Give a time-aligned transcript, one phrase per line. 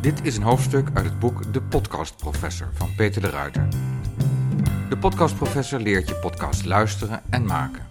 [0.00, 3.68] Dit is een hoofdstuk uit het boek De Podcastprofessor van Peter de Ruiter.
[4.88, 7.82] De Podcastprofessor leert je podcast luisteren en maken.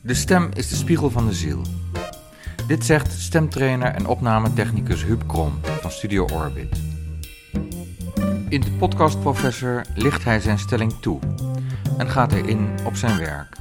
[0.00, 1.62] De stem is de spiegel van de ziel.
[2.66, 6.80] Dit zegt stemtrainer en opnametechnicus Huub Krom van Studio Orbit.
[8.48, 11.18] In de Podcastprofessor licht hij zijn stelling toe
[11.98, 13.56] en gaat hij in op zijn werk.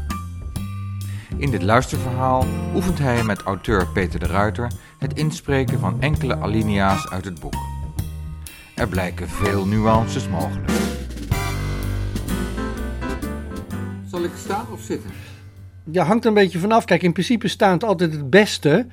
[1.38, 7.10] In dit luisterverhaal oefent hij met auteur Peter de Ruiter het inspreken van enkele alinea's
[7.10, 7.56] uit het boek.
[8.76, 10.70] Er blijken veel nuances mogelijk.
[14.06, 15.10] Zal ik staan of zitten?
[15.92, 16.86] Ja, hangt er een beetje vanaf.
[16.86, 18.88] Kijk, in principe staat altijd het beste.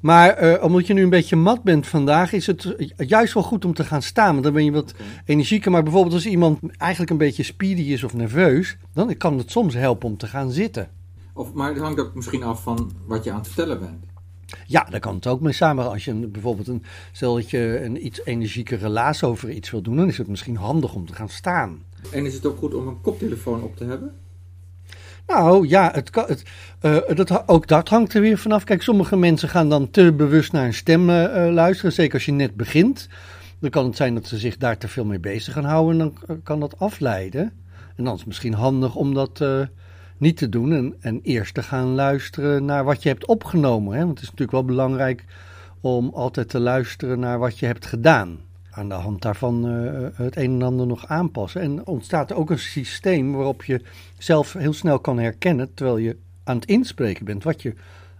[0.00, 3.64] Maar eh, omdat je nu een beetje mat bent vandaag, is het juist wel goed
[3.64, 4.32] om te gaan staan.
[4.32, 5.70] Want dan ben je wat energieker.
[5.70, 9.74] Maar bijvoorbeeld als iemand eigenlijk een beetje speedy is of nerveus, dan kan het soms
[9.74, 10.88] helpen om te gaan zitten.
[11.34, 14.17] Of, maar het hangt ook misschien af van wat je aan het vertellen bent.
[14.66, 15.90] Ja, daar kan het ook mee samen.
[15.90, 19.82] Als je een, bijvoorbeeld een, stel dat je een iets energieke relaas over iets wil
[19.82, 21.82] doen, dan is het misschien handig om te gaan staan.
[22.10, 24.14] En is het ook goed om een koptelefoon op te hebben?
[25.26, 26.42] Nou ja, het, kan- het,
[26.80, 28.64] eh, dat, ook dat hangt er weer vanaf.
[28.64, 31.92] Kijk, sommige mensen gaan dan te bewust naar een stem eh, eh, luisteren.
[31.92, 33.08] Zeker als je net begint.
[33.60, 36.00] Dan kan het zijn dat ze zich daar te veel mee bezig gaan houden.
[36.00, 37.52] En dan kan dat afleiden.
[37.96, 39.44] En dan is het misschien handig om dat
[40.18, 40.72] niet te doen.
[40.72, 43.92] En, en eerst te gaan luisteren naar wat je hebt opgenomen.
[43.92, 43.98] Hè?
[43.98, 45.24] Want het is natuurlijk wel belangrijk
[45.80, 48.38] om altijd te luisteren naar wat je hebt gedaan.
[48.70, 51.60] Aan de hand daarvan eh, het een en ander nog aanpassen.
[51.60, 53.80] En ontstaat er ook een systeem waarop je
[54.18, 57.74] zelf heel snel kan herkennen, terwijl je aan het inspreken bent, wat je,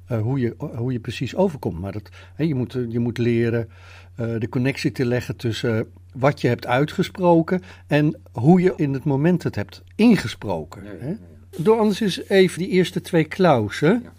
[0.06, 1.80] eh, hoe, je, hoe je precies overkomt.
[1.80, 3.68] Maar dat, hè, je, moet, je moet leren
[4.14, 9.04] eh, de connectie te leggen tussen wat je hebt uitgesproken en hoe je in het
[9.04, 10.84] moment het hebt ingesproken.
[10.84, 11.14] Ja, ja, hè.
[11.56, 14.12] Door anders eens even die eerste twee klausen.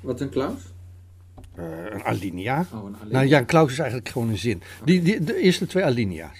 [0.00, 0.60] Wat een Klaus?
[1.54, 2.66] Eh, een alinea.
[2.72, 4.62] Oh, een Nou ja, een klaus is eigenlijk gewoon een zin.
[4.84, 6.38] Die, die, de eerste twee alinea's.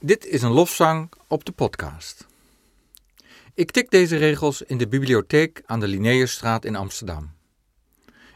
[0.00, 2.26] Dit is een lofzang op de podcast.
[3.54, 7.30] Ik tik deze regels in de bibliotheek aan de Linnaeusstraat in Amsterdam.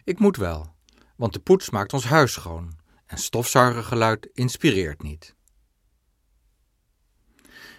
[0.04, 0.72] Ik moet wel,
[1.16, 2.72] want de poets maakt ons huis schoon
[3.06, 5.34] en stofzuigergeluid inspireert niet.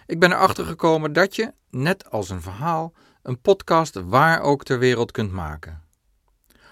[0.06, 2.92] Ik ben erachter gekomen dat je, net als een verhaal,
[3.22, 5.82] een podcast waar ook ter wereld kunt maken.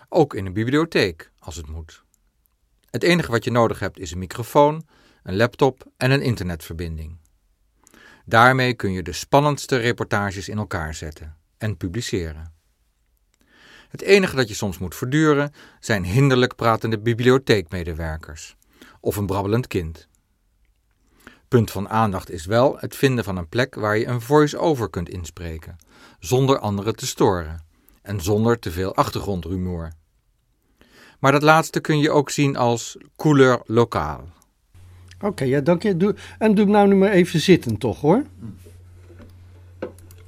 [0.08, 2.02] Ook in een bibliotheek, als het moet.
[2.90, 4.86] Het enige wat je nodig hebt is een microfoon,
[5.22, 7.18] een laptop en een internetverbinding.
[8.24, 12.54] Daarmee kun je de spannendste reportages in elkaar zetten en publiceren.
[13.88, 18.56] Het enige dat je soms moet verduren zijn hinderlijk pratende bibliotheekmedewerkers
[19.00, 20.08] of een brabbelend kind.
[21.52, 25.08] Punt van aandacht is wel het vinden van een plek waar je een voice-over kunt
[25.08, 25.76] inspreken,
[26.18, 27.64] zonder anderen te storen
[28.02, 29.92] en zonder te veel achtergrondrumoer.
[31.18, 34.28] Maar dat laatste kun je ook zien als couleur lokaal.
[35.20, 35.96] Oké, ja, dank je.
[35.96, 38.24] Doe, en doe hem nou nu maar even zitten, toch hoor.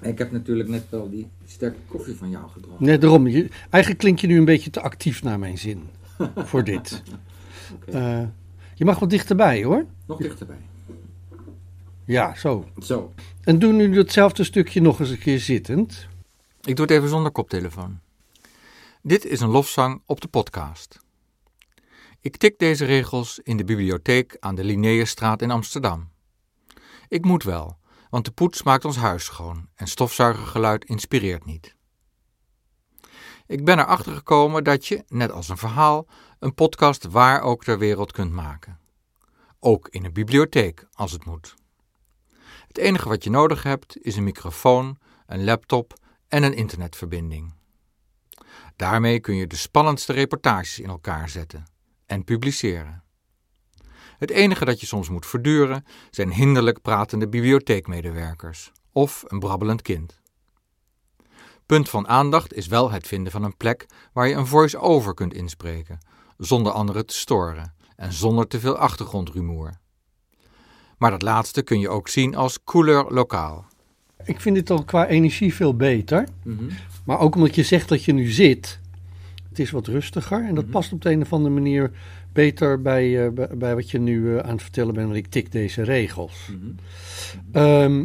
[0.00, 2.84] Ik heb natuurlijk net wel die sterke koffie van jou gedronken.
[2.84, 3.26] Nee, daarom.
[3.26, 5.88] Je, eigenlijk klink je nu een beetje te actief naar mijn zin.
[6.50, 7.02] voor dit.
[7.86, 8.22] Eh,
[8.74, 9.84] je mag wat dichterbij hoor.
[10.06, 10.58] Nog dichterbij.
[12.06, 12.64] Ja, zo.
[12.82, 13.14] Zo.
[13.42, 16.08] En doe nu datzelfde stukje nog eens een keer zittend.
[16.62, 18.00] Ik doe het even zonder koptelefoon.
[19.02, 20.98] Dit is een lofzang op de podcast.
[22.20, 26.10] Ik tik deze regels in de bibliotheek aan de Linnaeusstraat in Amsterdam.
[27.08, 27.78] Ik moet wel,
[28.10, 31.74] want de poets maakt ons huis schoon en stofzuigergeluid inspireert niet.
[33.46, 36.06] Ik ben erachter gekomen dat je, net als een verhaal,
[36.38, 38.78] een podcast waar ook ter wereld kunt maken.
[39.60, 41.54] Ook in een bibliotheek, als het moet.
[42.74, 45.92] Het enige wat je nodig hebt is een microfoon, een laptop
[46.28, 47.54] en een internetverbinding.
[48.76, 51.64] Daarmee kun je de spannendste reportages in elkaar zetten
[52.06, 53.02] en publiceren.
[54.18, 60.20] Het enige dat je soms moet verduren zijn hinderlijk pratende bibliotheekmedewerkers of een brabbelend kind.
[61.66, 65.34] Punt van aandacht is wel het vinden van een plek waar je een voice-over kunt
[65.34, 65.98] inspreken,
[66.36, 69.82] zonder anderen te storen en zonder te veel achtergrondrumoer.
[70.98, 73.64] Maar dat laatste kun je ook zien als couleur lokaal.
[74.24, 76.24] Ik vind dit al qua energie veel beter.
[77.04, 78.80] Maar ook omdat je zegt dat je nu zit.
[79.48, 80.44] Het is wat rustiger.
[80.44, 81.90] En dat past op de een of andere manier
[82.32, 85.06] beter bij, eh, bij, bij wat je nu eh, aan het vertellen bent.
[85.06, 86.50] Want ik tik deze regels.
[87.52, 88.04] Ehm,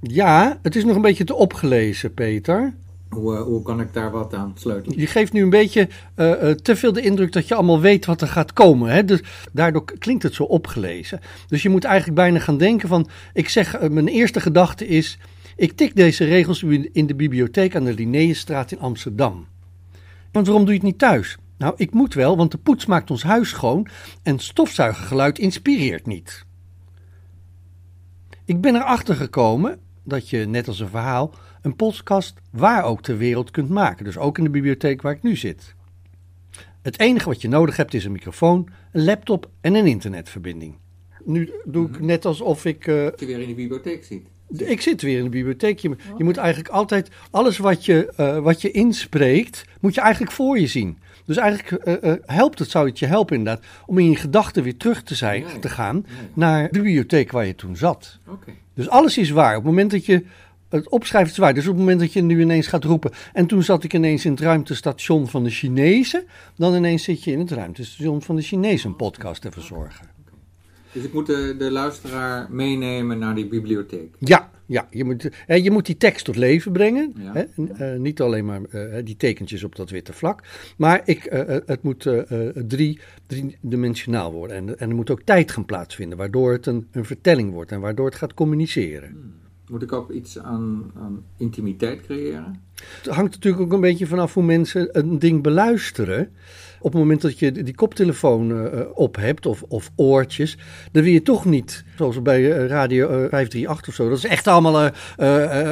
[0.00, 2.74] ja, het is nog een beetje te opgelezen, Peter.
[3.14, 4.98] Hoe, eh, hoe kan ik daar wat aan sleutelen?
[4.98, 8.06] Je geeft nu een beetje eh, eh, te veel de indruk dat je allemaal weet
[8.06, 8.90] wat er gaat komen.
[8.90, 9.04] Hè?
[9.04, 9.20] Dus
[9.52, 11.20] daardoor klinkt het zo opgelezen.
[11.46, 13.08] Dus je moet eigenlijk bijna gaan denken van...
[13.32, 15.18] Ik zeg, mijn eerste gedachte is...
[15.56, 19.46] Ik tik deze regels in in de bibliotheek aan de Linnaeusstraat in Amsterdam.
[20.32, 21.36] Want waarom doe je het niet thuis?
[21.58, 23.86] Nou, ik moet wel, want de poets maakt ons huis schoon
[24.22, 26.44] en stofzuigergeluid inspireert niet.
[28.44, 33.16] Ik ben erachter gekomen dat je, net als een verhaal, een podcast waar ook ter
[33.16, 34.04] wereld kunt maken.
[34.04, 35.74] Dus ook in de bibliotheek waar ik nu zit.
[36.82, 40.74] Het enige wat je nodig hebt is een microfoon, een laptop en een internetverbinding.
[41.24, 42.86] Nu doe ik net alsof ik.
[42.86, 44.26] eh, Dat je weer in de bibliotheek ziet.
[44.68, 45.78] ik zit weer in de bibliotheek.
[45.78, 50.32] Je, je moet eigenlijk altijd alles wat je, eh, wat je inspreekt, moet je eigenlijk
[50.32, 50.98] voor je zien.
[51.24, 54.76] Dus eigenlijk eh, helpt het, zou het je helpen inderdaad, om in je gedachten weer
[54.76, 55.58] terug te, zijn, Ja, ja.
[55.58, 56.18] te gaan Ja, ja.
[56.34, 58.18] naar de bibliotheek waar je toen zat.
[58.28, 58.52] Oké.
[58.74, 59.56] Dus alles is waar.
[59.56, 60.24] Op het moment dat je
[60.72, 61.54] het opschrijft is waar.
[61.54, 63.10] Dus op het moment dat je nu ineens gaat roepen.
[63.32, 66.24] En toen zat ik ineens in het ruimtestation van de Chinezen.
[66.56, 70.10] Dan ineens zit je in het ruimtestation van de Chinezen een podcast te verzorgen.
[70.92, 74.14] Dus ik moet de, de luisteraar meenemen naar die bibliotheek.
[74.18, 77.12] Ja, ja je, moet, hè, je moet die tekst tot leven brengen.
[77.16, 77.32] Ja.
[77.32, 77.42] Hè?
[77.56, 80.42] en, eh, niet alleen maar eh, die tekentjes op dat witte vlak.
[80.76, 82.08] Maar ik, eh, het moet
[82.54, 84.56] drie, driedimensionaal worden.
[84.56, 86.18] En, en er moet ook tijd gaan plaatsvinden.
[86.18, 87.72] Waardoor het een, een vertelling wordt.
[87.72, 89.40] En waardoor het gaat communiceren.
[89.72, 92.62] Moet ik ook iets aan, aan intimiteit creëren?
[93.02, 96.30] Het hangt natuurlijk ook een beetje vanaf hoe mensen een ding beluisteren.
[96.80, 100.58] Op het moment dat je die koptelefoon eh, eh, op hebt of, of oortjes,
[100.92, 104.24] dan wil je toch niet, zoals bij eh, Radio eh, 538 of zo, dat is
[104.24, 104.90] echt allemaal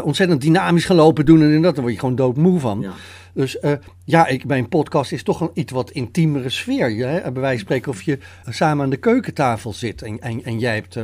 [0.02, 2.80] ontzettend dynamisch gaan lopen doen en dat, daar word je gewoon doodmoe van.
[2.80, 2.92] Ja.
[3.34, 3.58] Dus
[4.04, 7.08] ja, ik, mijn podcast is toch een iets wat intiemere sfeer.
[7.08, 7.32] Hè?
[7.32, 8.18] Bij wijze van spreken of je
[8.48, 10.98] samen aan de keukentafel zit en, en, en jij hebt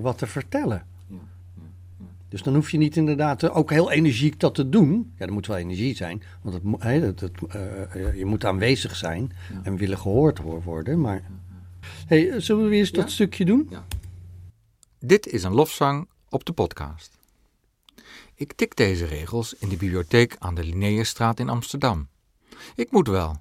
[0.00, 0.93] wat te vertellen.
[2.34, 5.12] Ja, Dus dan hoef je niet inderdaad eh, ook heel energiek dat te doen.
[5.18, 9.60] Ja, er moet wel energie zijn, want het, het, eh, je moet aanwezig zijn Ja.
[9.62, 11.00] en willen gehoord ho- worden.
[11.00, 11.22] Maar
[12.06, 13.10] hey, eh, zullen we eens dat Ja.
[13.10, 13.70] stukje doen?
[14.98, 17.18] Dit is een lofzang op de podcast.
[18.34, 22.08] Ik tik deze regels in de bibliotheek aan de Linnaeusstraat in Amsterdam.
[22.74, 23.36] Ik moet wel,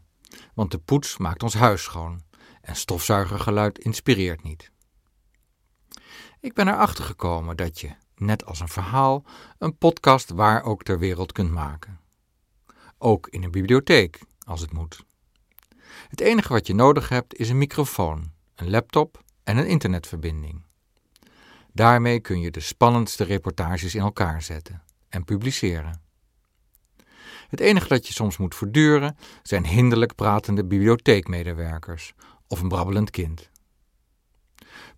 [0.54, 2.22] want de poets maakt ons huis schoon
[2.62, 4.72] en stofzuigergeluid inspireert niet.
[6.40, 9.24] Ik ben erachter gekomen dat je, net als een verhaal,
[9.58, 12.00] een podcast waar ook ter wereld kunt maken.
[12.98, 15.04] Ook in een bibliotheek, als het moet.
[16.08, 20.62] Het enige wat je nodig hebt is een microfoon, een laptop en een internetverbinding.
[21.72, 26.02] Daarmee kun je de spannendste reportages in elkaar zetten en publiceren.
[27.50, 32.14] Het enige dat je soms moet verduren zijn hinderlijk pratende bibliotheekmedewerkers
[32.48, 33.50] of een brabbelend kind.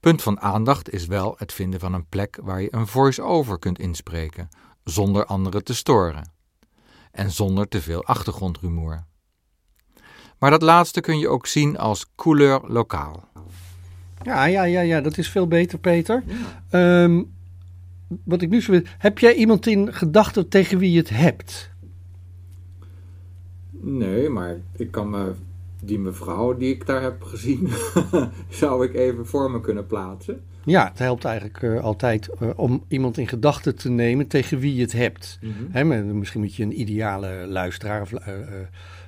[0.05, 3.79] Punt van aandacht is wel het vinden van een plek waar je een voice-over kunt
[3.79, 4.49] inspreken
[4.83, 6.31] zonder anderen te storen
[7.11, 9.03] en zonder te veel achtergrondrumoer.
[10.39, 13.29] Maar dat laatste kun je ook zien als couleur lokaal.
[14.21, 16.23] Ja, ja, ja, ja, dat is veel beter, Peter.
[16.69, 17.23] Ehm,
[18.23, 21.69] wat ik nu zo wil, heb jij iemand in gedachten tegen wie je het hebt?
[23.69, 25.33] Nee, maar ik kan me
[25.83, 27.69] die mevrouw die ik daar heb gezien,
[28.49, 30.41] zou ik even voor me kunnen plaatsen.
[30.63, 34.75] Ja, het helpt eigenlijk eh, altijd eh, om iemand in gedachten te nemen tegen wie
[34.75, 35.39] je het hebt.
[35.69, 38.33] Hè, maar misschien moet je een ideale luisteraar of, eh,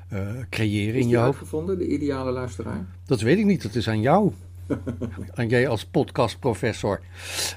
[0.09, 0.19] eh,
[0.49, 1.27] creëren Is in je hoofd.
[1.27, 2.85] uitgevonden, de ideale luisteraar?
[3.05, 4.31] Dat weet ik niet, dat is aan jou.
[5.35, 6.99] aan jij als podcastprofessor.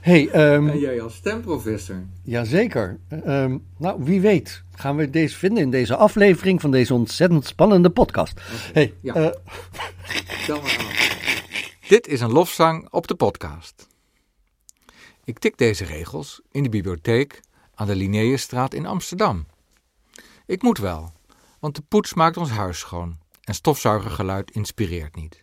[0.00, 2.02] hey, ehm, En jij als stemprofessor.
[2.22, 2.98] jazeker.
[3.08, 7.90] Ehm, nou, wie weet gaan we deze vinden in deze aflevering van deze ontzettend spannende
[7.90, 8.40] podcast.
[8.72, 9.14] Hey, Ja.
[9.14, 9.30] eh,
[10.42, 10.87] Stel maar aan.
[11.88, 13.88] Dit is een lofzang op de podcast.
[15.25, 17.40] Ik tik deze regels in de bibliotheek
[17.75, 19.46] aan de Linnaeusstraat in Amsterdam.
[20.46, 21.12] Ik moet wel,
[21.58, 25.42] want de poets maakt ons huis schoon en stofzuigergeluid inspireert niet.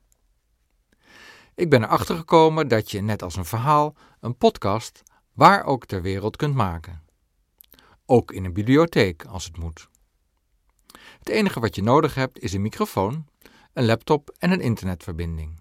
[1.58, 6.02] Ik ben erachter gekomen dat je, net als een verhaal, een podcast waar ook ter
[6.02, 7.04] wereld kunt maken.
[8.06, 9.90] Ook in een bibliotheek als het moet.
[11.20, 13.28] Het enige wat je nodig hebt is een microfoon,
[13.74, 15.60] een laptop en een internetverbinding.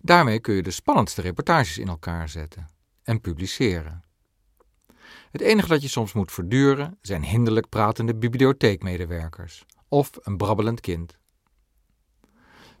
[0.00, 2.68] Daarmee kun je de spannendste reportages in elkaar zetten
[3.02, 4.04] en publiceren.
[5.30, 11.18] Het enige dat je soms moet verduren zijn hinderlijk pratende bibliotheekmedewerkers of een brabbelend kind.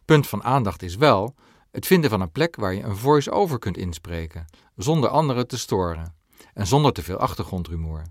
[0.04, 1.34] Punt van aandacht is wel
[1.76, 4.44] het vinden van een plek waar je een voice-over kunt inspreken,
[4.76, 6.14] zonder anderen te storen
[6.54, 8.02] en zonder te veel achtergrondrumoer.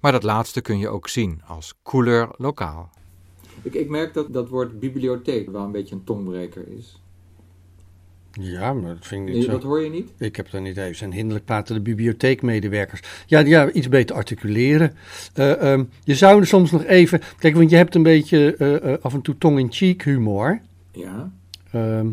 [0.00, 2.90] Maar dat laatste kun je ook zien als couleur lokaal.
[3.62, 7.00] Ik, ik merk dat dat woord bibliotheek wel een beetje een tongbreker is.
[8.32, 9.50] ja, maar dat vind ik niet Nee, zo.
[9.50, 10.12] dat hoor je niet?
[10.18, 13.00] Ik heb dan niet even zijn hinderlijk pratende bibliotheekmedewerkers.
[13.26, 14.94] Ja, ja, iets beter articuleren.
[15.34, 17.20] Eh, ehm, je zou er soms nog even.
[17.38, 20.60] Kijk, want je hebt een beetje eh, eh, af en toe tong-in-cheek humor.
[20.92, 21.32] Ja.
[21.70, 22.08] Ehm,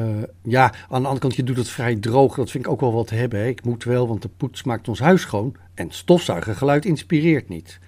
[0.00, 2.34] eh, ja, aan de andere kant, je doet het vrij droog.
[2.34, 3.38] Dat vind ik ook wel wat hebben.
[3.40, 3.46] Hè.
[3.46, 5.54] Ik moet wel, want de poets maakt ons huis schoon.
[5.74, 7.78] En stofzuigergeluid inspireert niet.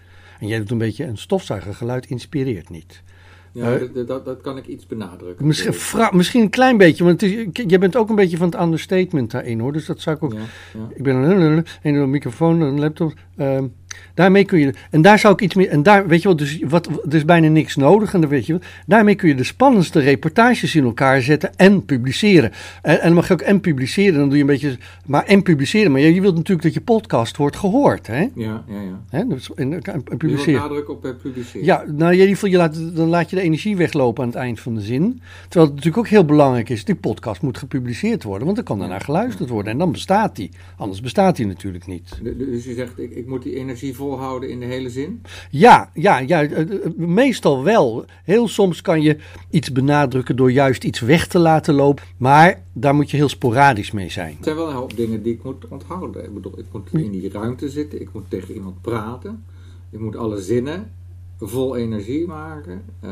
[0.41, 3.03] En jij doet een beetje een stofzuigergeluid inspireert niet.
[3.53, 5.47] Ja, Eh, dat, dat, kan ik iets benadrukken.
[5.47, 7.21] Misschien, fra- misschien een klein beetje, want
[7.71, 9.73] jij bent ook een beetje van het understatement daarin hoor.
[9.73, 10.33] Dus dat zou ik ook.
[10.33, 10.89] Ja, ja.
[10.95, 13.13] Ik ben een, een, een microfoon, een laptop.
[13.37, 13.67] ehm,
[14.15, 14.75] daarmee kun je.
[14.91, 15.69] En daar zou ik iets meer.
[15.69, 18.15] En daar, weet je wel, dus wat, er is bijna niks nodig.
[18.15, 18.63] En dan weet je wel.
[18.87, 22.53] Daarmee kun je de spannendste reportages in elkaar zetten en publiceren.
[22.83, 24.19] En, en dan mag je ook en publiceren.
[24.19, 24.77] Dan doe je een beetje.
[25.07, 25.93] Maar en publiceren.
[25.93, 28.07] Maar je, je wilt natuurlijk dat je podcast wordt gehoord.
[28.07, 28.21] Hè?
[28.21, 29.01] Ja, ja, ja.
[29.11, 29.27] Hè?
[29.27, 30.61] Dus, en, en, en Je publiceren.
[30.61, 31.67] nadruk op eh, publiceren.
[31.67, 34.75] Ja, nou geval, je laat, dan laat je de energie weglopen aan het eind van
[34.75, 35.21] de zin.
[35.43, 38.79] Terwijl het natuurlijk ook heel belangrijk is, die podcast moet gepubliceerd worden, want dan kan
[38.79, 39.73] daarna geluisterd worden.
[39.73, 40.51] En dan bestaat die.
[40.77, 42.21] Anders bestaat die natuurlijk niet.
[42.23, 45.23] Dus je zegt, ik, ik moet die energie volhouden in de hele zin?
[45.51, 48.05] Ja, ja, ja, eh, eh, meestal wel.
[48.25, 49.17] Heel soms kan je
[49.51, 52.05] iets benadrukken door juist iets weg te laten lopen.
[52.17, 54.35] Maar daar moet je heel sporadisch mee zijn.
[54.35, 56.25] Het zijn wel een hoop dingen die ik moet onthouden.
[56.25, 59.45] Ik bedoel, ik moet in die ruimte zitten, ik moet tegen iemand praten,
[59.91, 60.91] ik moet alle zinnen
[61.39, 62.83] vol energie maken.
[63.01, 63.11] Eh,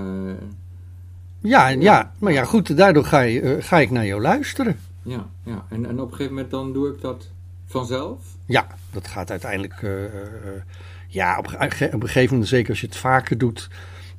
[1.42, 4.76] Ja, ja, maar ja, goed, daardoor ga, je, ga ik naar jou luisteren.
[5.02, 5.66] ja, ja.
[5.68, 7.28] En, en op een gegeven moment dan doe ik dat
[7.70, 8.18] vanzelf.
[8.46, 9.82] Ja, dat gaat uiteindelijk.
[9.82, 10.12] eh, eh,
[11.08, 13.68] ja, op, op een gegeven moment, zeker als je het vaker doet,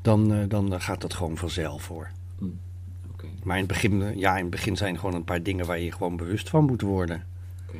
[0.01, 2.09] dan, eh, dan gaat dat gewoon vanzelf hoor.
[3.11, 3.25] Oké.
[3.43, 5.79] Maar in het, begin, ja, in het begin zijn er gewoon een paar dingen waar
[5.79, 7.23] je gewoon bewust van moet worden.
[7.67, 7.77] Oké.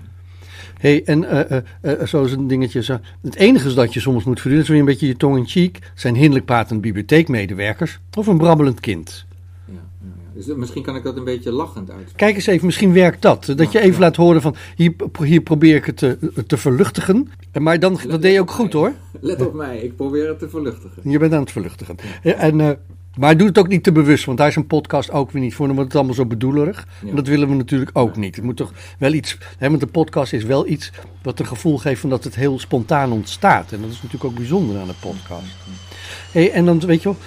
[0.80, 1.50] hey, en
[1.82, 2.84] eh, zoals een dingetje.
[2.84, 5.38] Zo, het enige is dat je soms moet verduren, is weer een beetje je tong
[5.38, 5.92] in cheek.
[5.96, 9.26] Zijn hinderlijk pratende bibliotheekmedewerkers of een brabbelend kind.
[10.34, 12.12] Dus misschien kan ik dat een beetje lachend uit.
[12.16, 13.54] Kijk eens even, misschien werkt dat.
[13.56, 14.00] Dat je even ja.
[14.00, 17.30] laat horen van, hier, hier probeer ik het te, te verluchtigen.
[17.60, 18.94] Maar dan, dat deed je ook goed hoor.
[19.20, 21.10] Let op mij, ik probeer het te verluchtigen.
[21.12, 21.96] Je bent aan het verluchtigen.
[22.24, 22.70] En, eh,
[23.18, 25.56] maar doe het ook niet te bewust, want daar is een podcast ook weer niet
[25.56, 25.66] voor.
[25.66, 26.88] Dan wordt het allemaal zo bedoelerig.
[27.02, 27.10] Ja.
[27.10, 28.36] En dat willen we natuurlijk ook niet.
[28.36, 29.38] Het moet toch wel iets.
[29.58, 30.92] Hè, want de podcast is wel iets
[31.24, 33.72] wat een gevoel geeft van dat het heel spontaan ontstaat.
[33.72, 35.56] En dat is natuurlijk ook bijzonder aan de podcast.
[36.32, 37.18] Hey, en dan weet je wel,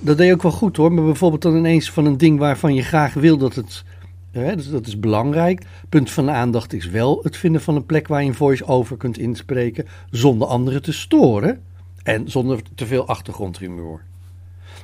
[0.00, 0.92] dat deed je ook wel goed hoor.
[0.92, 3.84] Maar bijvoorbeeld dan ineens van een ding waarvan je graag wil dat het.
[4.30, 5.64] Hè, dus dat is belangrijk.
[5.88, 9.18] Punt van aandacht is wel het vinden van een plek waar je een voice-over kunt
[9.18, 9.86] inspreken.
[10.10, 11.60] zonder anderen te storen.
[12.02, 14.00] En zonder te veel achtergrondrumoer.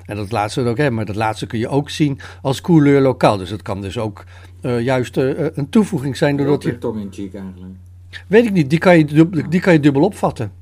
[0.06, 3.36] En dat laatste ook, hè, maar dat laatste kun je ook zien als couleur lokaal.
[3.36, 4.24] Dus het kan dus ook
[4.60, 6.78] eh, juist eh, eh, een toevoeging zijn doordat je.
[6.78, 7.74] tong in cheek eigenlijk.
[8.26, 10.52] Weet ik niet, die kan je, die kan je dubbel opvatten.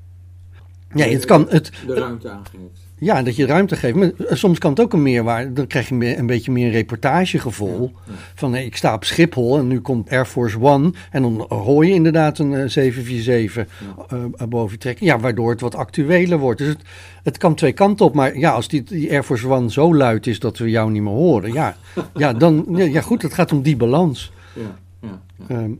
[0.94, 2.86] Ja, het kan, het, De ruimte aangeeft.
[3.04, 3.94] Ja, dat je ruimte geeft.
[3.94, 5.52] Maar eh, soms kan het ook een meerwaarde.
[5.52, 7.92] Dan krijg je een beetje meer een reportagegevoel.
[8.34, 10.92] Van nee, ik sta op Schiphol en nu komt Air Force One.
[11.10, 13.66] En dan hoor je inderdaad een eh, 747
[14.08, 15.06] eh, boven je trekken.
[15.06, 16.58] Ja, waardoor het wat actueler wordt.
[16.58, 16.82] Dus het,
[17.22, 18.14] het kan twee kanten op.
[18.14, 21.02] Maar ja, als die, die Air Force One zo luid is dat we jou niet
[21.02, 21.52] meer horen.
[21.52, 21.76] Ja,
[22.14, 22.66] ja dan.
[22.68, 24.32] Ja, ja, goed, het gaat om die balans.
[24.54, 25.54] Ja, ja, ja.
[25.54, 25.72] Ehm,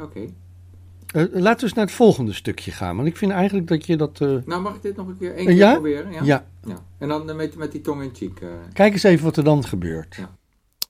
[0.00, 0.20] Oké.
[1.14, 2.96] Eh, laten we eens naar het volgende stukje gaan.
[2.96, 4.20] Want ik vind eigenlijk dat je dat.
[4.20, 5.72] eh, Nou, mag ik dit nog een keer één Eh, keer ja?
[5.72, 6.12] proberen?
[6.12, 6.22] Ja.
[6.24, 6.84] ja, Ja.
[6.98, 8.40] En dan met, met die tong in cheek.
[8.40, 8.48] eh.
[8.72, 10.18] kijk eens even wat er dan gebeurt.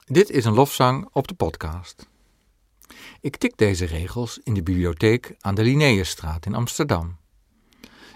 [0.05, 2.09] Dit is een lofzang op de podcast.
[3.21, 7.17] Ik tik deze regels in de bibliotheek aan de Linnaeusstraat in Amsterdam.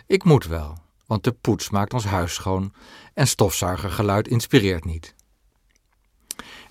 [0.06, 2.72] Ik moet wel, want de poets maakt ons huis schoon
[3.14, 5.14] en stofzuigergeluid inspireert niet.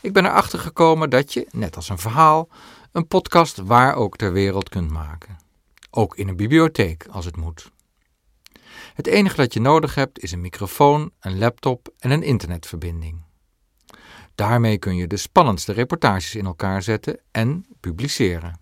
[0.01, 2.49] Ik ben erachter gekomen dat je, net als een verhaal,
[2.91, 5.37] een podcast waar ook ter wereld kunt maken.
[5.89, 7.71] Ook in een bibliotheek als het moet.
[8.93, 13.25] Het enige dat je nodig hebt is een microfoon, een laptop en een internetverbinding.
[14.35, 18.59] Daarmee kun je de spannendste reportages in elkaar zetten en publiceren.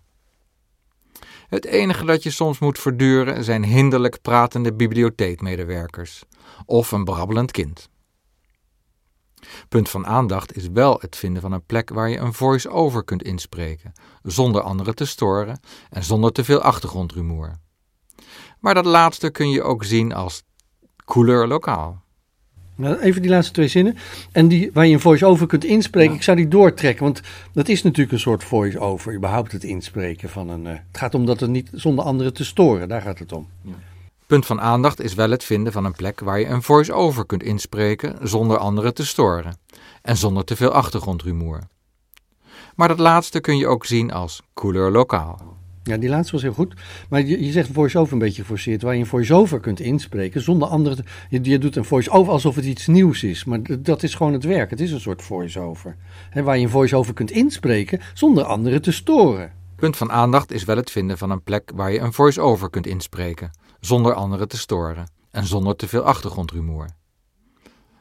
[1.48, 6.24] Het enige dat je soms moet verduren zijn hinderlijk pratende bibliotheekmedewerkers
[6.64, 7.88] of een brabbelend kind.
[9.68, 13.22] Punt van aandacht is wel het vinden van een plek waar je een voice-over kunt
[13.22, 15.60] inspreken, zonder anderen te storen
[15.90, 17.56] en zonder te veel achtergrondrumoer.
[18.60, 20.42] Maar dat laatste kun je ook zien als
[21.04, 22.04] couleur lokaal.
[22.74, 23.96] Nou, even die laatste twee zinnen.
[24.32, 26.16] En die, waar je een voice-over kunt inspreken, Ja.
[26.16, 27.04] ik zou die doortrekken.
[27.04, 27.20] Want
[27.52, 30.66] dat is natuurlijk een soort voice-over, überhaupt het inspreken van een...
[30.66, 33.48] eh, het gaat om dat het niet zonder anderen te storen, daar gaat het om.
[34.26, 37.42] Punt van aandacht is wel het vinden van een plek waar je een voice-over kunt
[37.42, 39.58] inspreken zonder anderen te storen
[40.02, 41.60] en zonder te veel achtergrondrumoer.
[42.76, 45.56] Maar dat laatste kun je ook zien als couleur lokaal.
[45.82, 46.74] Ja, die laatste was heel goed.
[47.08, 50.68] Maar je, je zegt voice-over een beetje geforceerd, waar je een voice-over kunt inspreken zonder
[50.68, 50.96] anderen...
[50.96, 54.32] Te, je, je doet een voice-over alsof het iets nieuws is, maar dat is gewoon
[54.32, 54.70] het werk.
[54.70, 55.96] Het is een soort voice-over.
[56.34, 59.52] Waar je een voice-over kunt inspreken zonder anderen te storen.
[59.76, 62.86] Punt van aandacht is wel het vinden van een plek waar je een voice-over kunt
[62.86, 66.86] inspreken zonder anderen te storen en zonder te veel achtergrondrumoer.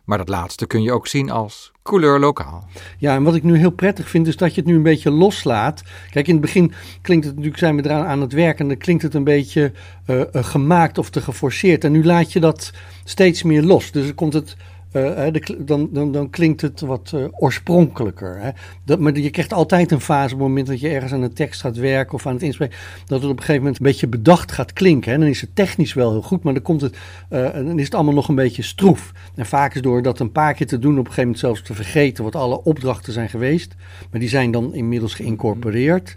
[0.05, 2.67] Maar dat laatste kun je ook zien als couleur lokaal.
[2.97, 5.11] Ja, en wat ik nu heel prettig vind, is dat je het nu een beetje
[5.11, 5.81] loslaat.
[6.09, 8.77] Kijk, in het begin klinkt het natuurlijk, zijn we eraan aan het werken, en dan
[8.77, 9.71] klinkt het een beetje
[10.05, 11.83] eh, eh, gemaakt of te geforceerd.
[11.83, 12.71] En nu laat je dat
[13.03, 13.91] steeds meer los.
[13.91, 14.55] Dus dan komt het
[14.95, 18.39] eh, de dan, dan, dan klinkt het wat eh, oorspronkelijker.
[18.39, 18.49] Hè.
[18.85, 21.33] Dat, maar je krijgt altijd een fase op het moment dat je ergens aan een
[21.33, 24.07] tekst gaat werken of aan het inspreken, dat het op een gegeven moment een beetje
[24.07, 25.11] bedacht gaat klinken.
[25.11, 25.17] Hè.
[25.17, 26.97] Dan is het technisch wel heel goed, maar dan, komt het,
[27.29, 29.11] eh, dan is het allemaal nog een beetje stroef.
[29.35, 31.61] En vaak is door dat een paar keer te doen, op een gegeven moment zelfs
[31.61, 33.75] te vergeten wat alle opdrachten zijn geweest.
[34.11, 36.15] Maar die zijn dan inmiddels geïncorporeerd.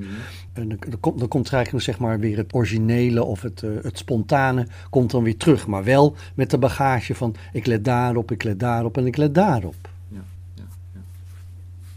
[0.58, 3.98] En dan, komt, dan komt eigenlijk zeg maar weer het originele of het, eh, het
[3.98, 5.66] spontane komt dan weer terug.
[5.66, 9.34] Maar wel met de bagage van ik let daarop, ik let daarop en ik let
[9.34, 9.74] daarop.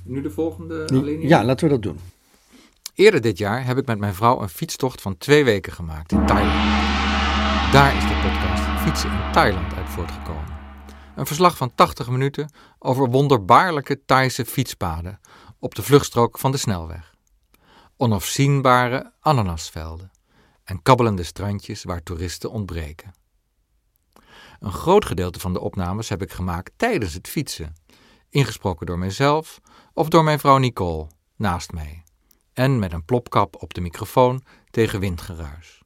[0.03, 1.99] Nu de volgende Ja, laten we dat doen.
[2.93, 6.25] Eerder dit jaar heb ik met mijn vrouw een fietstocht van twee weken gemaakt in
[6.25, 6.53] Thailand.
[7.71, 10.59] Daar is de podcast Fietsen in Thailand uit voortgekomen.
[11.15, 15.19] Een verslag van 80 minuten over wonderbaarlijke Thaise fietspaden
[15.59, 17.10] op de vluchtstrook van de snelweg.
[18.01, 20.11] Onafzienbare ananasvelden
[20.63, 23.13] en kabbelende strandjes waar toeristen ontbreken.
[24.59, 27.75] Een groot gedeelte van de opnames heb ik gemaakt tijdens het fietsen,
[28.29, 29.59] ingesproken door mijzelf
[29.93, 32.03] of door mijn vrouw Nicole naast mij
[32.53, 35.81] en met een plopkap op de microfoon tegen windgeruis.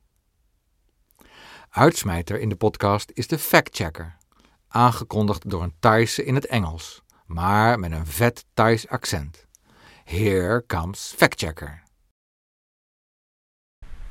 [1.70, 4.18] Uitsmijter in de podcast is de factchecker,
[4.68, 9.46] aangekondigd door een Thaise in het Engels, maar met een vet Thais accent.
[10.04, 11.85] Here comes factchecker.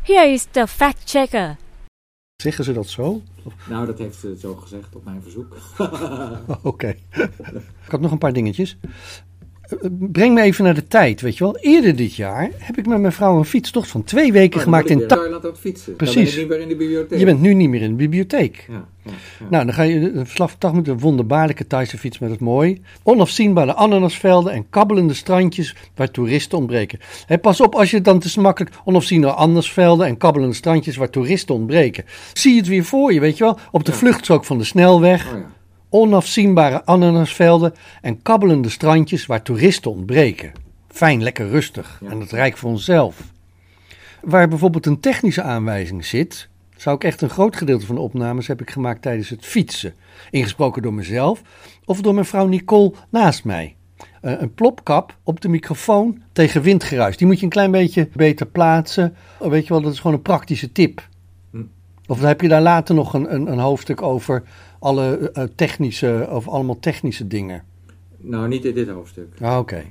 [0.04, 1.56] Here is the fact checker.
[2.37, 3.23] Zeggen ze dat zo?
[3.68, 5.56] Nou, dat heeft ze zo gezegd op mijn verzoek.
[6.62, 6.88] Oké.
[7.84, 8.76] ik had nog een paar dingetjes.
[9.68, 11.56] Eh, Breng me even naar de tijd, weet je wel.
[11.56, 14.99] Eerder dit jaar heb ik met mijn vrouw een fietstocht van twee weken gemaakt in
[14.99, 15.21] Thailand.
[15.21, 15.97] Thailand aan het fietsen.
[15.97, 16.37] Precies.
[16.37, 17.18] Dan ben je niet meer in de bibliotheek.
[17.18, 18.64] Je bent nu niet meer in de bibliotheek.
[18.68, 19.47] Ja, ja, ja.
[19.50, 22.40] Nou, dan ga je een verslag van 80 met een wonderbaarlijke Thaise fiets met het
[22.40, 22.83] mooi.
[23.02, 26.99] Onafzienbare ananasvelden en kabbelende strandjes waar toeristen ontbreken.
[27.40, 32.04] Pas op als je dan te makkelijk onafzienbare ananasvelden en kabbelende strandjes waar toeristen ontbreken.
[32.33, 33.59] Zie je het weer voor je, weet je wel?
[33.71, 35.33] Op de vluchtstrook van de snelweg.
[35.33, 35.52] Oh ja.
[35.94, 40.52] Onafzienbare ananasvelden en kabbelende strandjes waar toeristen ontbreken.
[40.88, 42.00] Fijn, lekker rustig.
[42.09, 43.22] En dat rijk voor onszelf.
[44.22, 48.46] Waar bijvoorbeeld een technische aanwijzing zit, zou ik echt een groot gedeelte van de opnames
[48.46, 49.94] heb ik gemaakt tijdens het fietsen.
[50.30, 51.42] Ingesproken door mezelf
[51.85, 53.76] of door mijn vrouw Nicole naast mij.
[54.20, 57.16] Eh, een plopkap op de microfoon tegen windgeruis.
[57.16, 59.16] Die moet je een klein beetje beter plaatsen.
[59.38, 61.09] Oh, Weet je wel, dat is gewoon een praktische tip.
[61.50, 61.62] Hm.
[62.07, 64.42] Of heb je daar later nog een, een, een hoofdstuk over
[64.85, 67.62] alle eh, technische, over allemaal technische dingen?
[68.16, 69.29] Nou, niet in dit hoofdstuk.
[69.40, 69.85] Ah, Oké.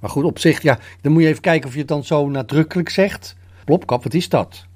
[0.00, 2.28] Maar goed, op zich, ja, dan moet je even kijken of je het dan zo
[2.28, 3.36] nadrukkelijk zegt.
[3.64, 4.66] Plopkap, wat is dat?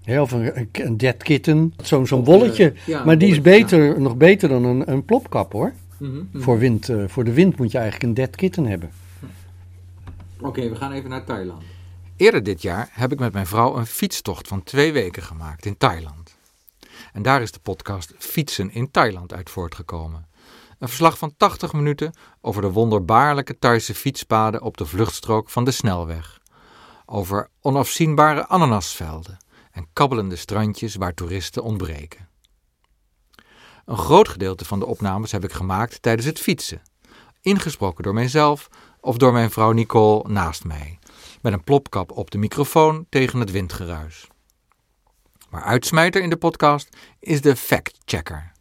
[0.00, 2.70] Ja, of een, een dead kitten, zo'n zo'n Of, wolletje.
[2.72, 5.72] eh, ja, maar die is beter, nog beter dan een, een plopkap hoor.
[5.98, 6.42] Mhm, mhm.
[6.42, 8.90] Voor, wind, eh, voor de wind moet je eigenlijk een dead kitten hebben.
[10.40, 11.62] Oké, we gaan even naar Thailand.
[12.16, 15.76] Eerder dit jaar heb ik met mijn vrouw een fietstocht van twee weken gemaakt in
[15.78, 16.23] Thailand.
[17.14, 20.28] En daar is de podcast Fietsen in Thailand uit voortgekomen.
[20.78, 25.70] Een verslag van 80 minuten over de wonderbaarlijke Thaise fietspaden op de vluchtstrook van de
[25.70, 26.40] snelweg.
[27.06, 29.36] Over onafzienbare ananasvelden
[29.70, 32.28] en kabbelende strandjes waar toeristen ontbreken.
[33.84, 36.82] Een groot gedeelte van de opnames heb ik gemaakt tijdens het fietsen,
[37.40, 38.68] ingesproken door mijzelf
[39.00, 40.98] of door mijn vrouw Nicole naast mij,
[41.42, 44.28] met een plopkap op de microfoon tegen het windgeruis.
[45.54, 48.52] Maar uitsmijter in de podcast is de fact-checker,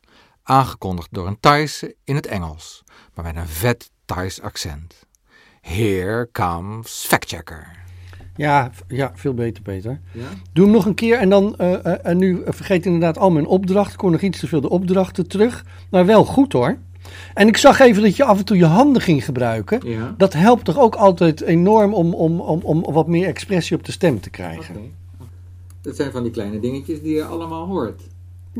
[0.43, 5.05] aangekondigd door een Thaise in het Engels, maar met een vet Thais accent.
[5.61, 7.71] Here comes fact-checker.
[8.35, 10.01] Ja, ja, veel beter, Peter.
[10.11, 10.27] Ja?
[10.51, 13.45] Doe hem nog een keer en dan, eh, eh, en nu vergeet inderdaad al mijn
[13.45, 13.93] opdrachten.
[13.93, 15.65] Ik kon nog iets te veel de opdrachten terug.
[15.89, 16.77] Maar wel goed hoor.
[17.33, 19.89] En ik zag even dat je af en toe je handen ging gebruiken.
[19.89, 20.13] Ja.
[20.17, 23.91] Dat helpt toch ook altijd enorm om, om, om, om wat meer expressie op de
[23.91, 25.01] stem te krijgen.
[25.83, 28.01] Dat zijn van die kleine dingetjes die je allemaal hoort.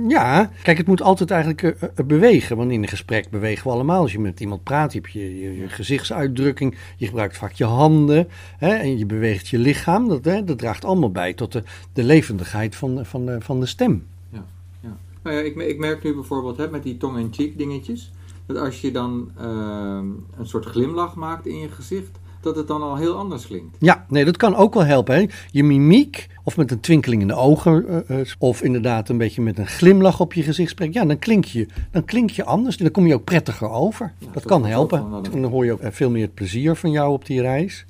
[0.07, 2.57] Ja, kijk, het moet altijd eigenlijk eh, eh, bewegen.
[2.57, 4.01] Want in een gesprek bewegen we allemaal.
[4.01, 6.75] Als je met iemand praat, heb je je, je gezichtsuitdrukking.
[6.97, 8.27] Je gebruikt vaak je handen.
[8.57, 10.07] Hè, en je beweegt je lichaam.
[10.07, 13.65] Dat, hè, dat draagt allemaal bij tot de, de levendigheid van, van, de, van de
[13.65, 14.05] stem.
[14.29, 14.45] Ja,
[14.79, 14.97] ja.
[15.23, 18.11] Nou ja, ik, ik merk nu bijvoorbeeld hè, met die tong-en-cheek dingetjes,
[18.45, 20.07] dat als je dan ehm,
[20.37, 23.77] een soort glimlach maakt in je gezicht, dat het dan al heel anders klinkt.
[23.79, 25.15] Ja, nee, dat kan ook wel helpen.
[25.15, 25.25] Hè.
[25.51, 29.41] Je mimiek, of met een twinkeling in de ogen, eh, eh, of inderdaad een beetje
[29.41, 31.01] met een glimlach op je gezicht spreken.
[31.01, 32.77] Ja, dan klink je, dan klink je anders.
[32.77, 34.13] Dan kom je ook prettiger over.
[34.17, 35.23] Ja, dat kan helpen.
[35.31, 37.85] En dan hoor je ook eh, veel meer het plezier van jou op die reis.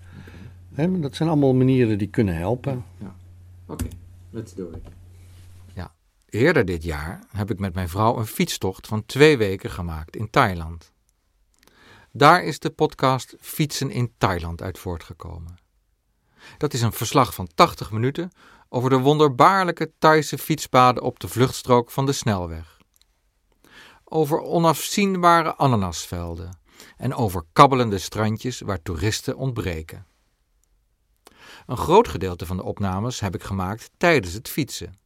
[0.73, 2.83] Hè, maar dat zijn allemaal manieren die kunnen helpen.
[3.67, 3.85] Oké,
[4.29, 4.91] let's do it.
[5.73, 5.91] Ja,
[6.29, 10.29] eerder dit jaar heb ik met mijn vrouw een fietstocht van twee weken gemaakt in
[10.29, 10.92] Thailand.
[12.15, 15.57] Daar is de podcast Fietsen in Thailand uit voortgekomen.
[16.57, 18.31] Dat is een verslag van 80 minuten
[18.69, 22.77] over de wonderbaarlijke Thaise fietspaden op de vluchtstrook van de snelweg.
[24.03, 26.59] over onafzienbare ananasvelden
[26.97, 30.05] en over kabbelende strandjes waar toeristen ontbreken.
[31.65, 34.99] Een groot gedeelte van de opnames heb ik gemaakt tijdens het fietsen,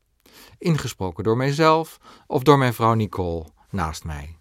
[0.58, 4.38] ingesproken door mijzelf of door mijn vrouw Nicole naast mij.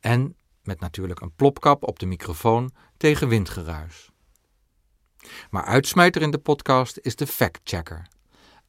[0.00, 0.36] En
[0.68, 4.10] met natuurlijk een plopkap op de microfoon tegen windgeruis.
[5.50, 8.06] Maar uitsmijter in de podcast is de fact-checker,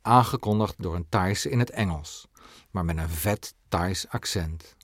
[0.01, 2.27] aangekondigd door een Thaise in het Engels,
[2.71, 4.75] maar met een vet Thais accent.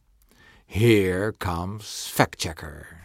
[0.65, 3.03] Here comes fact-checker.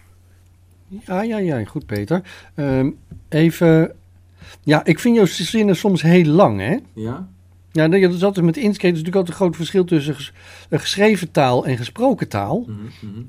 [0.87, 2.23] Ja, ja, ja, goed Peter.
[2.55, 2.91] Ehm,
[3.29, 3.97] even,
[4.61, 6.77] ja, ik vind jouw zinnen soms heel lang, hè?
[6.93, 7.29] Ja?
[7.73, 10.33] Ja, dat is altijd met Inkscape is natuurlijk altijd een groot verschil tussen ges-
[10.71, 12.67] geschreven taal en gesproken taal.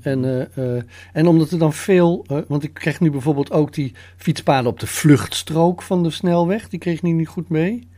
[0.00, 3.72] En, eh, eh, en omdat er dan veel, eh, want ik krijg nu bijvoorbeeld ook
[3.72, 7.88] die fietspaden op de vluchtstrook van de snelweg, die kreeg ik nu niet goed mee.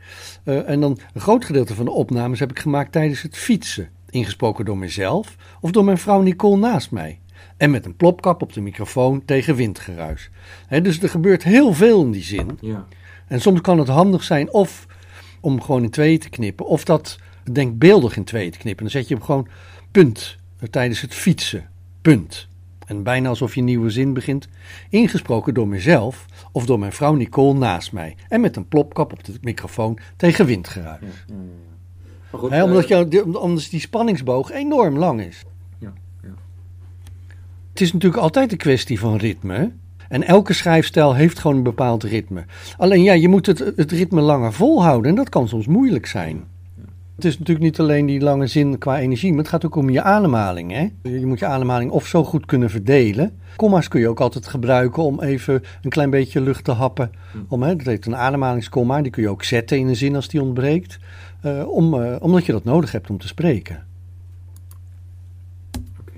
[0.43, 4.65] En dan een groot gedeelte van de opnames heb ik gemaakt tijdens het fietsen, ingesproken
[4.65, 7.19] door mezelf of door mijn vrouw Nicole naast mij.
[7.57, 10.29] En met een plopkap op de microfoon tegen windgeruis.
[10.81, 12.57] Dus er gebeurt heel veel in die zin.
[12.61, 12.85] Ja.
[13.27, 14.85] En soms kan het handig zijn of
[15.45, 17.17] om gewoon in tweeën te knippen, of dat
[17.51, 18.83] denkbeeldig in tweeën te knippen.
[18.83, 19.47] Dan zet je hem gewoon
[19.91, 21.69] punt eh, tijdens het fietsen.
[22.01, 22.47] Punt.
[22.85, 24.47] En bijna alsof je een nieuwe zin begint,
[24.89, 28.15] ingesproken door mezelf of door mijn vrouw Nicole naast mij.
[28.29, 31.01] En met een plopkap op de microfoon tegen windgeruis.
[32.31, 35.43] Goed, Hè, omdat, jou, die- omdat die spanningsboog enorm lang is.
[35.79, 36.29] Ja, ja.
[37.69, 39.71] Het is natuurlijk altijd een kwestie van ritme.
[40.09, 42.45] En elke schrijfstijl heeft gewoon een bepaald ritme.
[42.77, 46.43] Alleen ja, je moet het, het ritme langer volhouden en dat kan soms moeilijk zijn.
[47.15, 49.89] Het is natuurlijk niet alleen die lange zin qua energie, maar het gaat ook om
[49.89, 50.71] je ademhaling.
[50.71, 51.09] Hè?
[51.09, 53.31] Je moet je ademhaling of zo goed kunnen verdelen.
[53.55, 57.11] Komma's kun je ook altijd gebruiken om even een klein beetje lucht te happen.
[57.47, 60.27] Om, hè, dat heet een ademhalingskomma, die kun je ook zetten in een zin als
[60.27, 60.99] die ontbreekt.
[61.41, 63.85] eh, om, eh, omdat je dat nodig hebt om te spreken.
[65.99, 66.11] Oké.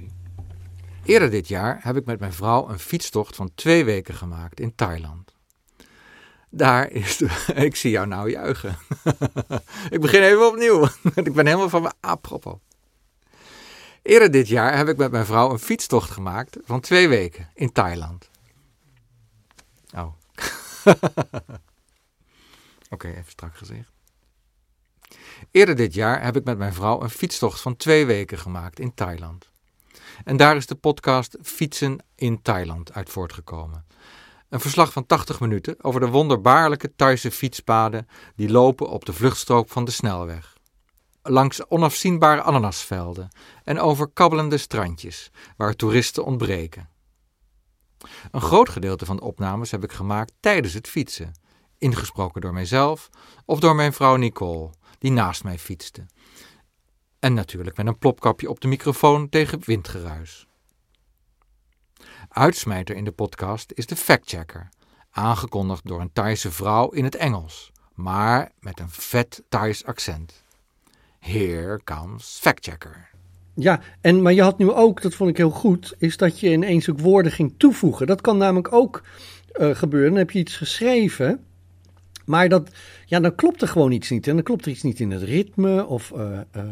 [1.07, 4.75] Eerder dit jaar heb ik met mijn vrouw een fietstocht van twee weken gemaakt in
[4.75, 5.35] Thailand.
[6.49, 7.43] Daar is de...
[7.67, 8.77] Ik zie jou nou juichen.
[9.95, 10.87] ik begin even opnieuw.
[11.15, 12.57] ik ben helemaal van mijn apropos.
[14.01, 17.71] Eerder dit jaar heb ik met mijn vrouw een fietstocht gemaakt van twee weken in
[17.71, 18.29] Thailand.
[19.95, 20.13] Oh.
[22.89, 23.91] Oké, even strak gezegd.
[25.51, 28.93] Eerder dit jaar heb ik met mijn vrouw een fietstocht van twee weken gemaakt in
[28.93, 29.49] Thailand.
[30.23, 33.85] En daar is de podcast Fietsen in Thailand uit voortgekomen.
[34.49, 39.69] Een verslag van 80 minuten over de wonderbaarlijke Thaise fietspaden die lopen op de vluchtstrook
[39.69, 40.55] van de snelweg.
[41.21, 43.29] Langs onafzienbare ananasvelden
[43.63, 46.89] en over kabbelende strandjes waar toeristen ontbreken.
[48.31, 51.31] Een groot gedeelte van de opnames heb ik gemaakt tijdens het fietsen,
[51.77, 53.09] ingesproken door mijzelf
[53.45, 56.05] of door mijn vrouw Nicole, die naast mij fietste.
[57.27, 60.47] En natuurlijk met een plopkapje op de microfoon tegen windgeruis.
[62.29, 64.69] Uitsmijter in de podcast is de factchecker,
[65.11, 70.43] aangekondigd door een Thaise vrouw in het Engels, maar met een vet Thais accent.
[71.19, 73.09] Here comes factchecker.
[73.53, 76.51] Ja, en, maar je had nu ook, dat vond ik heel goed, is dat je
[76.51, 78.07] ineens ook woorden ging toevoegen.
[78.07, 79.03] Dat kan namelijk ook
[79.51, 80.09] eh, gebeuren.
[80.09, 81.45] Dan heb je iets geschreven,
[82.25, 82.69] maar dat,
[83.05, 84.27] ja, dan klopt er gewoon iets niet.
[84.27, 86.63] En dan klopt er iets niet in het ritme of, eh, eh,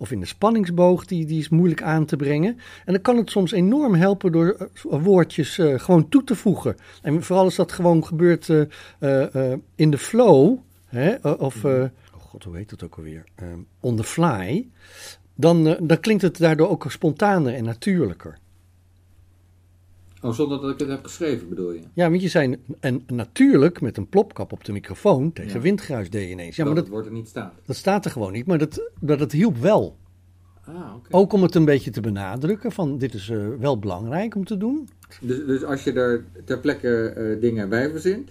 [0.00, 2.58] of in de spanningsboog, die, die is moeilijk aan te brengen.
[2.84, 6.76] En dan kan het soms enorm helpen door eh, woordjes eh, gewoon toe te voegen.
[7.02, 11.82] En vooral als dat gewoon gebeurt eh, in de flow, hè, of, eh,
[12.14, 13.24] oh god, hoe heet dat ook alweer?
[13.34, 13.46] Eh,
[13.80, 14.68] on the fly
[15.34, 18.38] dan, dan klinkt het daardoor ook spontaner en natuurlijker.
[20.22, 21.80] Oh, zonder dat ik het heb geschreven bedoel je?
[21.94, 25.60] Ja, want je zei en natuurlijk met een plopkap op de microfoon tegen Ja.
[25.60, 26.56] windgeruis deed je ineens.
[26.56, 27.54] Ja, maar dat, woord er niet staat.
[27.66, 29.96] dat staat er gewoon niet, maar dat, dat, dat hielp wel.
[30.64, 31.16] Ah, oké.
[31.16, 34.56] Ook om het een beetje te benadrukken van dit is eh, wel belangrijk om te
[34.56, 34.88] doen.
[35.20, 38.30] Dus, dus als je er ter plekke eh, dingen bij verzint,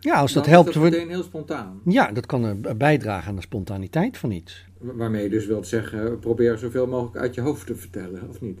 [0.00, 0.68] Ja, als dat helpt.
[0.68, 1.80] is dat wordt- meteen heel spontaan.
[1.84, 4.64] Ja, dat kan eh, bijdragen aan de spontaniteit van iets.
[4.78, 8.40] Wa- Waarmee je dus wilt zeggen, probeer zoveel mogelijk uit je hoofd te vertellen, of
[8.40, 8.58] niet?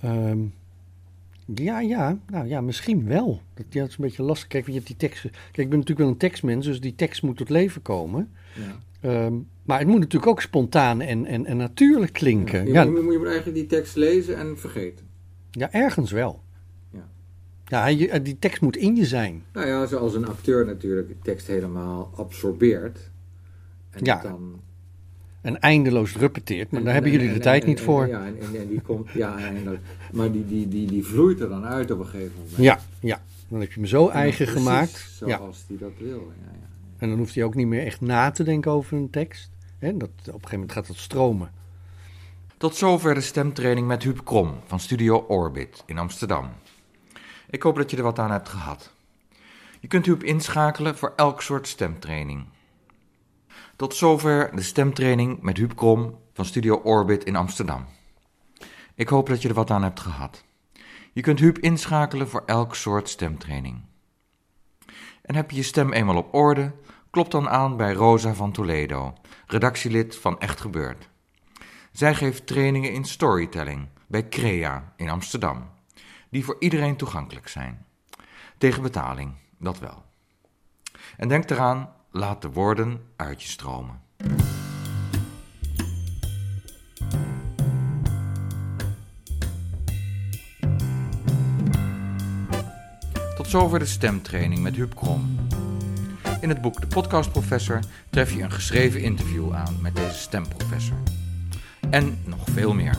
[0.00, 0.38] Ehm,
[1.54, 3.40] ja, ja, nou ja, misschien wel.
[3.54, 4.48] Dat, ja, dat is een beetje lastig.
[4.48, 5.30] Kijk, je hebt die teksten.
[5.30, 8.30] Kijk, ik ben natuurlijk wel een tekstmens, dus die tekst moet tot leven komen.
[8.54, 8.80] Ja.
[9.00, 12.66] Ehm, maar het moet natuurlijk ook spontaan en, en, en natuurlijk klinken.
[12.66, 15.06] Je, Ja, moet, je moet eigenlijk die tekst lezen en vergeten.
[15.50, 16.42] ja, ergens wel.
[16.90, 17.08] Ja.
[17.64, 19.42] Ja, je- die tekst moet in je zijn.
[19.52, 23.10] Nou ja, zoals een acteur natuurlijk de tekst helemaal absorbeert.
[23.90, 24.20] En Ja.
[24.22, 24.60] dan,
[25.44, 27.84] En eindeloos repeteert, maar en- daar hebben en- jullie de en- tijd en- niet en-
[27.84, 28.06] voor.
[28.06, 29.76] Ja, en, en, die komt, ja, en dat,
[30.12, 32.56] maar die, die, die, die vloeit er dan uit op een gegeven moment.
[32.56, 33.22] Ja, ja.
[33.48, 35.16] Dan heb je hem zo eigen gemaakt.
[35.26, 35.36] Ja.
[35.36, 36.32] Zoals die dat wil.
[36.42, 36.66] Ja, ja.
[36.98, 39.50] En dan hoeft hij ook niet meer echt na te denken over een tekst.
[39.78, 41.50] Hè, dat, op een gegeven moment gaat het stromen.
[42.56, 46.48] Tot zover de stemtraining met Huub Krom van Studio Orbit in Amsterdam.
[47.50, 48.92] Ik hoop dat je er wat aan hebt gehad.
[49.80, 52.44] Je kunt Huub inschakelen voor elk soort stemtraining.
[53.76, 57.86] Tot zover de stemtraining met Huub Krom van Studio Orbit in Amsterdam.
[58.94, 60.44] Ik hoop dat je er wat aan hebt gehad.
[61.12, 63.80] Je kunt Huub inschakelen voor elk soort stemtraining.
[65.22, 66.72] En heb je je stem eenmaal op orde,
[67.10, 69.14] klop dan aan bij Rosa van Toledo,
[69.46, 71.08] redactielid van Echt Gebeurd.
[71.92, 75.70] Zij geeft trainingen in storytelling bij Crea in Amsterdam,
[76.30, 77.86] die voor iedereen toegankelijk zijn.
[78.58, 80.04] Tegen betaling, dat wel.
[81.16, 84.00] En denk eraan, laat de woorden uit je stromen.
[93.36, 95.36] Tot zover de stemtraining met Huub Krom.
[96.40, 100.96] In het boek De Podcast Professor tref je een geschreven interview aan met deze stemprofessor.
[101.90, 102.96] En nog veel meer.